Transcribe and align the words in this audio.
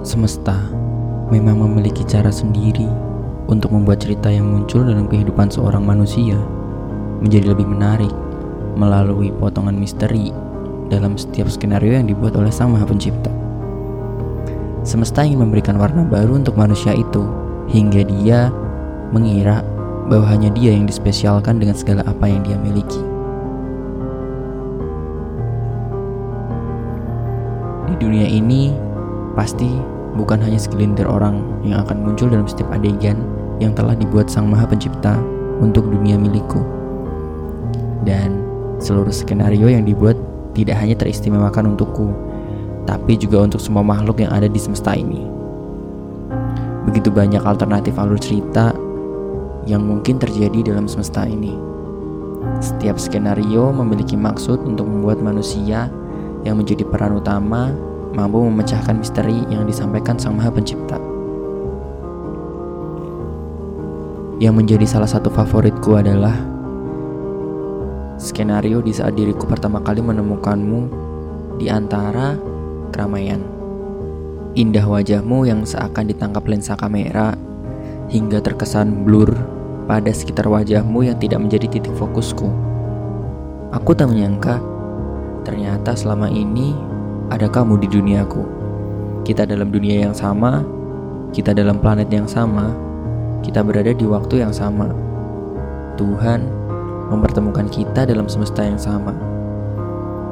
Semesta 0.00 0.56
memang 1.28 1.60
memiliki 1.60 2.00
cara 2.08 2.32
sendiri 2.32 2.88
untuk 3.52 3.68
membuat 3.68 4.00
cerita 4.00 4.32
yang 4.32 4.48
muncul 4.48 4.80
dalam 4.80 5.04
kehidupan 5.04 5.52
seorang 5.52 5.84
manusia 5.84 6.40
menjadi 7.20 7.52
lebih 7.52 7.68
menarik 7.68 8.08
melalui 8.80 9.28
potongan 9.28 9.76
misteri 9.76 10.32
dalam 10.88 11.20
setiap 11.20 11.52
skenario 11.52 12.00
yang 12.00 12.08
dibuat 12.08 12.32
oleh 12.32 12.48
Sang 12.48 12.72
Maha 12.72 12.88
Pencipta. 12.88 13.28
Semesta 14.88 15.20
ingin 15.20 15.44
memberikan 15.44 15.76
warna 15.76 16.00
baru 16.08 16.40
untuk 16.40 16.56
manusia 16.56 16.96
itu 16.96 17.28
hingga 17.68 18.00
dia 18.00 18.48
mengira 19.12 19.60
bahwa 20.08 20.32
hanya 20.32 20.48
dia 20.56 20.72
yang 20.72 20.88
dispesialkan 20.88 21.60
dengan 21.60 21.76
segala 21.76 22.00
apa 22.08 22.24
yang 22.24 22.40
dia 22.40 22.56
miliki. 22.56 23.04
Di 27.84 27.94
dunia 28.00 28.24
ini, 28.24 28.88
pasti 29.40 29.72
bukan 30.20 30.36
hanya 30.44 30.60
segelintir 30.60 31.08
orang 31.08 31.40
yang 31.64 31.80
akan 31.80 32.04
muncul 32.04 32.28
dalam 32.28 32.44
setiap 32.44 32.68
adegan 32.76 33.16
yang 33.56 33.72
telah 33.72 33.96
dibuat 33.96 34.28
Sang 34.28 34.52
Maha 34.52 34.68
Pencipta 34.68 35.16
untuk 35.64 35.88
dunia 35.88 36.20
milikku. 36.20 36.60
Dan 38.04 38.44
seluruh 38.84 39.08
skenario 39.08 39.72
yang 39.72 39.88
dibuat 39.88 40.20
tidak 40.52 40.76
hanya 40.76 40.92
teristimewakan 40.92 41.72
untukku, 41.72 42.12
tapi 42.84 43.16
juga 43.16 43.40
untuk 43.48 43.64
semua 43.64 43.80
makhluk 43.80 44.20
yang 44.20 44.28
ada 44.28 44.44
di 44.44 44.60
semesta 44.60 44.92
ini. 44.92 45.24
Begitu 46.84 47.08
banyak 47.08 47.40
alternatif 47.40 47.96
alur 47.96 48.20
cerita 48.20 48.76
yang 49.64 49.88
mungkin 49.88 50.20
terjadi 50.20 50.76
dalam 50.76 50.84
semesta 50.84 51.24
ini. 51.24 51.56
Setiap 52.60 53.00
skenario 53.00 53.72
memiliki 53.72 54.20
maksud 54.20 54.68
untuk 54.68 54.84
membuat 54.84 55.24
manusia 55.24 55.88
yang 56.44 56.60
menjadi 56.60 56.84
peran 56.88 57.20
utama 57.20 57.72
mampu 58.14 58.42
memecahkan 58.42 58.98
misteri 58.98 59.46
yang 59.50 59.66
disampaikan 59.66 60.18
Sang 60.18 60.34
Maha 60.34 60.50
Pencipta. 60.50 60.98
Yang 64.40 64.54
menjadi 64.56 64.86
salah 64.88 65.10
satu 65.10 65.28
favoritku 65.28 66.00
adalah 66.00 66.32
skenario 68.16 68.80
di 68.80 68.92
saat 68.92 69.12
diriku 69.12 69.44
pertama 69.44 69.84
kali 69.84 70.00
menemukanmu 70.00 70.80
di 71.60 71.68
antara 71.68 72.40
keramaian. 72.88 73.44
Indah 74.56 74.82
wajahmu 74.82 75.46
yang 75.46 75.62
seakan 75.62 76.10
ditangkap 76.10 76.42
lensa 76.48 76.74
kamera 76.74 77.36
hingga 78.10 78.42
terkesan 78.42 79.06
blur 79.06 79.30
pada 79.86 80.10
sekitar 80.10 80.50
wajahmu 80.50 81.06
yang 81.06 81.16
tidak 81.22 81.38
menjadi 81.38 81.66
titik 81.78 81.94
fokusku. 81.94 82.48
Aku 83.70 83.94
tak 83.94 84.10
menyangka, 84.10 84.58
ternyata 85.46 85.94
selama 85.94 86.26
ini 86.26 86.74
ada 87.30 87.46
kamu 87.46 87.78
di 87.78 87.88
duniaku. 87.88 88.42
Kita 89.22 89.46
dalam 89.46 89.70
dunia 89.70 90.10
yang 90.10 90.14
sama, 90.14 90.66
kita 91.30 91.54
dalam 91.54 91.78
planet 91.78 92.10
yang 92.10 92.26
sama, 92.26 92.74
kita 93.46 93.62
berada 93.62 93.94
di 93.94 94.02
waktu 94.02 94.42
yang 94.42 94.50
sama. 94.50 94.90
Tuhan 95.94 96.42
mempertemukan 97.06 97.70
kita 97.70 98.02
dalam 98.02 98.26
semesta 98.26 98.66
yang 98.66 98.78
sama. 98.78 99.14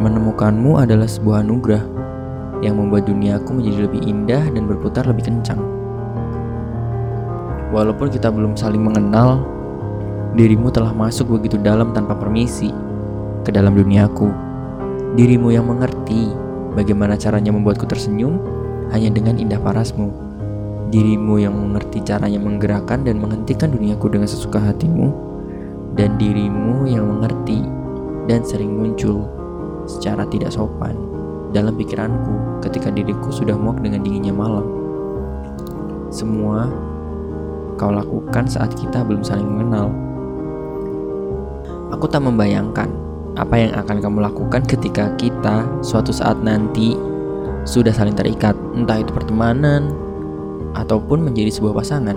Menemukanmu 0.00 0.80
adalah 0.80 1.04
sebuah 1.04 1.44
anugerah 1.44 1.84
yang 2.64 2.80
membuat 2.80 3.04
duniaku 3.04 3.60
menjadi 3.60 3.78
lebih 3.88 4.00
indah 4.08 4.44
dan 4.48 4.64
berputar 4.64 5.04
lebih 5.04 5.28
kencang. 5.28 5.60
Walaupun 7.76 8.08
kita 8.08 8.32
belum 8.32 8.56
saling 8.56 8.80
mengenal, 8.80 9.44
dirimu 10.32 10.72
telah 10.72 10.96
masuk 10.96 11.36
begitu 11.36 11.60
dalam 11.60 11.92
tanpa 11.92 12.16
permisi 12.16 12.72
ke 13.44 13.52
dalam 13.52 13.76
duniaku. 13.76 14.32
Dirimu 15.16 15.52
yang 15.52 15.68
mengerti 15.68 16.45
bagaimana 16.76 17.16
caranya 17.16 17.50
membuatku 17.50 17.88
tersenyum 17.88 18.36
hanya 18.92 19.08
dengan 19.10 19.40
indah 19.40 19.58
parasmu. 19.58 20.12
Dirimu 20.92 21.42
yang 21.42 21.56
mengerti 21.56 22.04
caranya 22.04 22.38
menggerakkan 22.38 23.02
dan 23.02 23.18
menghentikan 23.18 23.74
duniaku 23.74 24.12
dengan 24.12 24.28
sesuka 24.28 24.60
hatimu. 24.60 25.10
Dan 25.96 26.20
dirimu 26.20 26.84
yang 26.84 27.08
mengerti 27.08 27.64
dan 28.28 28.44
sering 28.44 28.76
muncul 28.76 29.24
secara 29.88 30.28
tidak 30.28 30.52
sopan 30.52 30.92
dalam 31.56 31.72
pikiranku 31.72 32.60
ketika 32.60 32.92
diriku 32.92 33.32
sudah 33.32 33.56
muak 33.56 33.80
dengan 33.80 34.04
dinginnya 34.04 34.36
malam. 34.36 34.66
Semua 36.12 36.68
kau 37.80 37.88
lakukan 37.88 38.44
saat 38.44 38.76
kita 38.76 39.00
belum 39.08 39.24
saling 39.24 39.48
mengenal. 39.48 39.88
Aku 41.96 42.04
tak 42.12 42.20
membayangkan 42.28 43.05
apa 43.36 43.54
yang 43.60 43.72
akan 43.76 44.00
kamu 44.00 44.18
lakukan 44.24 44.64
ketika 44.64 45.12
kita 45.20 45.68
suatu 45.84 46.08
saat 46.08 46.40
nanti 46.40 46.96
sudah 47.68 47.92
saling 47.92 48.16
terikat, 48.16 48.56
entah 48.72 48.96
itu 48.96 49.12
pertemanan 49.12 49.92
ataupun 50.72 51.20
menjadi 51.20 51.52
sebuah 51.52 51.76
pasangan. 51.76 52.16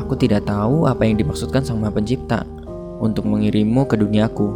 Aku 0.00 0.16
tidak 0.16 0.48
tahu 0.48 0.88
apa 0.88 1.04
yang 1.04 1.20
dimaksudkan 1.20 1.60
Sang 1.60 1.76
Maha 1.76 2.00
Pencipta 2.00 2.46
untuk 2.96 3.28
mengirimmu 3.28 3.84
ke 3.84 4.00
duniaku. 4.00 4.48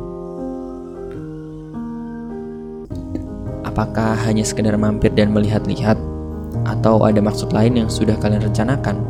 Apakah 3.68 4.16
hanya 4.24 4.44
sekedar 4.44 4.76
mampir 4.80 5.12
dan 5.12 5.36
melihat-lihat 5.36 6.00
atau 6.64 7.04
ada 7.04 7.20
maksud 7.20 7.52
lain 7.52 7.84
yang 7.84 7.88
sudah 7.92 8.16
kalian 8.16 8.44
rencanakan? 8.44 9.00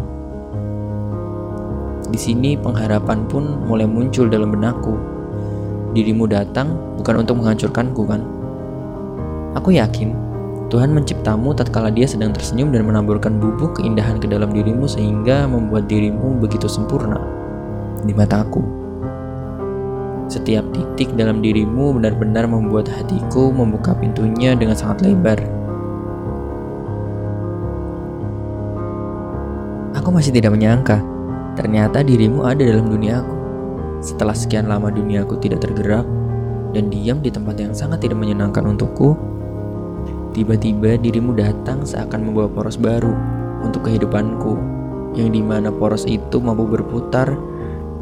Di 2.11 2.19
sini 2.19 2.59
pengharapan 2.59 3.25
pun 3.31 3.63
mulai 3.71 3.87
muncul 3.87 4.27
dalam 4.27 4.51
benakku. 4.51 5.22
Dirimu 5.93 6.25
datang 6.25 6.97
bukan 6.97 7.21
untuk 7.21 7.37
menghancurkanku 7.41 8.03
kan? 8.09 8.25
Aku 9.53 9.77
yakin 9.77 10.17
Tuhan 10.73 10.89
menciptamu 10.89 11.53
tatkala 11.53 11.93
dia 11.93 12.09
sedang 12.09 12.33
tersenyum 12.33 12.73
dan 12.73 12.89
menaburkan 12.89 13.37
bubuk 13.37 13.77
keindahan 13.77 14.17
ke 14.17 14.25
dalam 14.25 14.57
dirimu 14.57 14.89
sehingga 14.89 15.45
membuat 15.45 15.85
dirimu 15.85 16.41
begitu 16.41 16.65
sempurna 16.65 17.21
di 18.09 18.17
mataku. 18.17 18.65
Setiap 20.33 20.65
titik 20.73 21.13
dalam 21.13 21.45
dirimu 21.45 21.93
benar-benar 21.93 22.49
membuat 22.49 22.89
hatiku 22.89 23.53
membuka 23.53 23.93
pintunya 23.93 24.57
dengan 24.57 24.73
sangat 24.73 25.05
lebar. 25.05 25.37
Aku 29.93 30.09
masih 30.09 30.33
tidak 30.33 30.57
menyangka, 30.57 31.05
ternyata 31.53 32.01
dirimu 32.01 32.49
ada 32.49 32.65
dalam 32.65 32.89
duniaku. 32.89 33.42
Setelah 34.03 34.35
sekian 34.35 34.67
lama 34.67 34.91
duniaku 34.91 35.39
tidak 35.39 35.63
tergerak 35.63 36.03
dan 36.75 36.91
diam 36.91 37.23
di 37.23 37.31
tempat 37.31 37.55
yang 37.55 37.71
sangat 37.71 38.03
tidak 38.03 38.19
menyenangkan 38.19 38.75
untukku, 38.75 39.15
tiba-tiba 40.35 40.99
dirimu 40.99 41.39
datang 41.39 41.87
seakan 41.87 42.27
membawa 42.27 42.51
poros 42.51 42.75
baru 42.75 43.15
untuk 43.63 43.87
kehidupanku, 43.87 44.59
yang 45.15 45.31
di 45.31 45.39
mana 45.39 45.71
poros 45.71 46.03
itu 46.11 46.43
mampu 46.43 46.67
berputar 46.67 47.31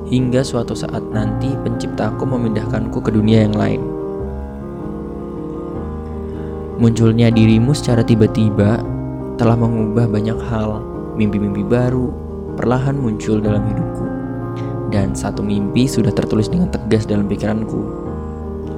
hingga 0.09 0.41
suatu 0.41 0.73
saat 0.73 1.05
nanti 1.13 1.53
penciptaku 1.61 2.25
memindahkanku 2.25 2.99
ke 3.05 3.13
dunia 3.13 3.45
yang 3.45 3.53
lain. 3.53 3.83
Munculnya 6.81 7.29
dirimu 7.29 7.77
secara 7.77 8.01
tiba-tiba 8.01 8.81
telah 9.37 9.53
mengubah 9.53 10.09
banyak 10.09 10.41
hal 10.49 10.81
mimpi-mimpi 11.21 11.61
baru 11.61 12.09
perlahan 12.57 12.97
muncul 12.97 13.37
dalam 13.37 13.61
hidupku. 13.69 14.10
Dan 14.91 15.15
satu 15.15 15.41
mimpi 15.41 15.87
sudah 15.87 16.11
tertulis 16.11 16.51
dengan 16.51 16.71
tegas 16.71 17.07
dalam 17.07 17.31
pikiranku. 17.31 17.79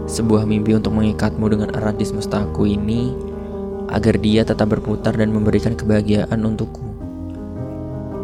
Sebuah 0.05 0.45
mimpi 0.45 0.77
untuk 0.77 0.93
mengikatmu 0.93 1.47
dengan 1.49 1.69
erat 1.73 1.97
di 1.97 2.05
semestaku 2.05 2.69
ini 2.69 3.17
agar 3.89 4.21
dia 4.21 4.45
tetap 4.45 4.73
berputar 4.73 5.17
dan 5.17 5.33
memberikan 5.33 5.73
kebahagiaan 5.73 6.45
untukku. 6.45 6.85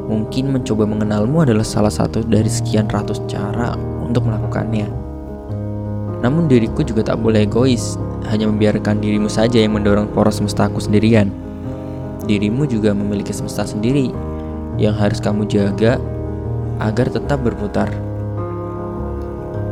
Mungkin 0.08 0.52
mencoba 0.52 0.88
mengenalmu 0.88 1.44
adalah 1.44 1.64
salah 1.64 1.92
satu 1.92 2.24
dari 2.24 2.48
sekian 2.48 2.88
ratus 2.88 3.24
cara 3.28 3.76
untuk 4.04 4.24
melakukannya. 4.28 4.88
Namun 6.20 6.48
diriku 6.48 6.84
juga 6.84 7.12
tak 7.12 7.20
boleh 7.20 7.44
egois, 7.44 8.00
hanya 8.28 8.48
membiarkan 8.48 9.00
dirimu 9.00 9.28
saja 9.28 9.60
yang 9.60 9.76
mendorong 9.76 10.08
poros 10.12 10.40
semestaku 10.40 10.80
sendirian 10.80 11.28
dirimu 12.28 12.68
juga 12.68 12.92
memiliki 12.92 13.32
semesta 13.32 13.64
sendiri 13.64 14.12
yang 14.76 14.92
harus 14.92 15.18
kamu 15.18 15.48
jaga 15.48 15.96
agar 16.78 17.10
tetap 17.10 17.42
berputar. 17.42 17.90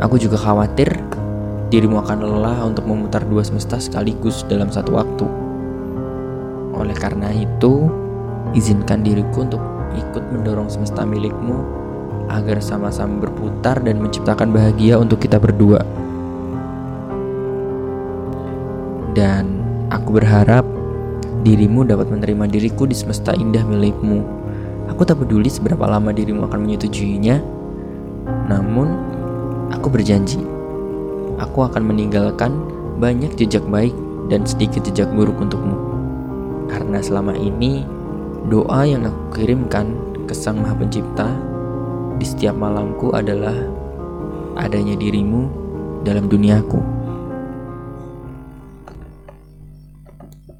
Aku 0.02 0.20
juga 0.20 0.36
khawatir 0.36 0.92
dirimu 1.72 1.98
akan 2.04 2.18
lelah 2.22 2.58
untuk 2.68 2.86
memutar 2.86 3.24
dua 3.26 3.42
semesta 3.42 3.80
sekaligus 3.80 4.46
dalam 4.46 4.70
satu 4.70 4.94
waktu. 4.94 5.26
Oleh 6.76 6.94
karena 6.94 7.32
itu, 7.32 7.88
izinkan 8.52 9.00
diriku 9.02 9.48
untuk 9.48 9.62
ikut 9.96 10.24
mendorong 10.30 10.68
semesta 10.68 11.02
milikmu 11.08 11.56
agar 12.28 12.58
sama-sama 12.60 13.26
berputar 13.26 13.80
dan 13.80 14.02
menciptakan 14.02 14.52
bahagia 14.52 15.00
untuk 15.00 15.22
kita 15.22 15.40
berdua. 15.40 15.80
Dan 19.16 19.64
aku 19.88 20.20
berharap 20.20 20.66
dirimu 21.40 21.88
dapat 21.88 22.12
menerima 22.12 22.44
diriku 22.50 22.84
di 22.84 22.92
semesta 22.92 23.32
indah 23.32 23.64
milikmu. 23.64 24.45
Aku 24.86 25.02
tak 25.02 25.18
peduli 25.18 25.50
seberapa 25.50 25.82
lama 25.84 26.14
dirimu 26.14 26.46
akan 26.46 26.62
menyetujuinya, 26.62 27.42
namun 28.46 28.86
aku 29.74 29.90
berjanji, 29.90 30.38
aku 31.42 31.66
akan 31.66 31.82
meninggalkan 31.90 32.54
banyak 32.96 33.34
jejak 33.34 33.66
baik 33.66 33.92
dan 34.30 34.46
sedikit 34.46 34.86
jejak 34.86 35.10
buruk 35.12 35.36
untukmu. 35.42 35.74
Karena 36.70 37.02
selama 37.02 37.34
ini 37.34 37.82
doa 38.46 38.86
yang 38.86 39.06
aku 39.06 39.42
kirimkan 39.42 39.90
ke 40.26 40.34
Sang 40.34 40.62
Maha 40.62 40.78
Pencipta 40.78 41.28
di 42.16 42.24
setiap 42.26 42.54
malamku 42.54 43.10
adalah 43.14 43.54
adanya 44.56 44.96
dirimu 44.96 45.50
dalam 46.06 46.30
duniaku. 46.30 46.95